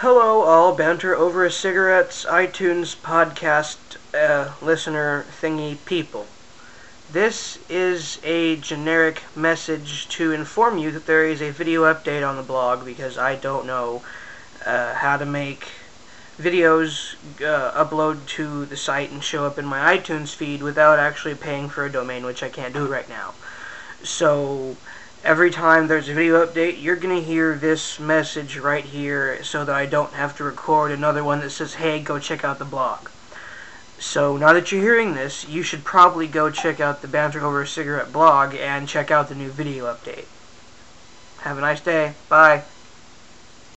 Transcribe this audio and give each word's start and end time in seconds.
Hello, 0.00 0.42
all 0.42 0.76
banter 0.76 1.16
over 1.16 1.44
a 1.44 1.50
cigarette's 1.50 2.24
iTunes 2.26 2.94
podcast 2.94 3.78
uh, 4.14 4.52
listener 4.64 5.24
thingy 5.42 5.76
people. 5.86 6.24
This 7.12 7.58
is 7.68 8.20
a 8.22 8.54
generic 8.58 9.24
message 9.34 10.08
to 10.10 10.30
inform 10.30 10.78
you 10.78 10.92
that 10.92 11.06
there 11.06 11.26
is 11.26 11.42
a 11.42 11.50
video 11.50 11.82
update 11.92 12.24
on 12.24 12.36
the 12.36 12.44
blog 12.44 12.84
because 12.84 13.18
I 13.18 13.34
don't 13.34 13.66
know 13.66 14.02
uh, 14.64 14.94
how 14.94 15.16
to 15.16 15.26
make 15.26 15.66
videos 16.38 17.16
uh, 17.40 17.72
upload 17.84 18.24
to 18.36 18.66
the 18.66 18.76
site 18.76 19.10
and 19.10 19.24
show 19.24 19.46
up 19.46 19.58
in 19.58 19.66
my 19.66 19.98
iTunes 19.98 20.32
feed 20.32 20.62
without 20.62 21.00
actually 21.00 21.34
paying 21.34 21.68
for 21.68 21.84
a 21.84 21.90
domain, 21.90 22.24
which 22.24 22.44
I 22.44 22.48
can't 22.48 22.72
do 22.72 22.86
right 22.86 23.08
now. 23.08 23.34
So 24.04 24.76
every 25.24 25.50
time 25.50 25.86
there's 25.86 26.08
a 26.08 26.14
video 26.14 26.44
update, 26.44 26.82
you're 26.82 26.96
going 26.96 27.16
to 27.16 27.26
hear 27.26 27.54
this 27.54 27.98
message 27.98 28.56
right 28.56 28.84
here 28.84 29.42
so 29.42 29.64
that 29.64 29.74
I 29.74 29.86
don't 29.86 30.12
have 30.12 30.36
to 30.36 30.44
record 30.44 30.90
another 30.90 31.24
one 31.24 31.40
that 31.40 31.50
says, 31.50 31.74
hey, 31.74 32.00
go 32.00 32.18
check 32.18 32.44
out 32.44 32.58
the 32.58 32.64
blog. 32.64 33.08
So 33.98 34.36
now 34.36 34.52
that 34.52 34.70
you're 34.70 34.80
hearing 34.80 35.14
this, 35.14 35.48
you 35.48 35.62
should 35.62 35.84
probably 35.84 36.28
go 36.28 36.50
check 36.50 36.80
out 36.80 37.02
the 37.02 37.08
Banter 37.08 37.44
Over 37.44 37.62
a 37.62 37.66
Cigarette 37.66 38.12
blog 38.12 38.54
and 38.54 38.88
check 38.88 39.10
out 39.10 39.28
the 39.28 39.34
new 39.34 39.50
video 39.50 39.92
update. 39.92 40.26
Have 41.42 41.58
a 41.58 41.62
nice 41.62 41.80
day. 41.80 42.14
Bye. 42.28 42.62